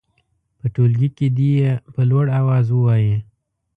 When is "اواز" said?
2.39-2.65